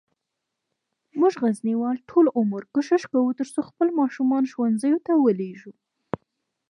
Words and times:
مونږه 1.19 1.39
غزنیوال 1.43 1.97
ټول 2.09 2.25
عمر 2.39 2.61
کوښښ 2.73 3.03
کووه 3.11 3.31
ترڅوخپل 3.39 3.87
ماشومان 3.99 4.43
ښوونځیوته 4.51 5.13
ولیږو 5.19 5.73